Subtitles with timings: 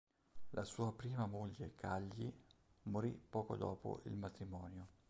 [0.53, 2.33] La sua prima moglie, Cagli
[2.85, 4.87] morì poco dopo il matrimonio.